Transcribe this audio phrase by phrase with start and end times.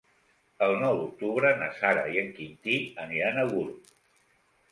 [0.67, 3.95] El nou d'octubre na Sara i en Quintí aniran a Gurb.